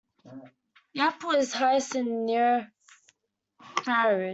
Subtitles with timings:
[0.95, 2.73] The output is highest in the near
[3.59, 4.29] infrared.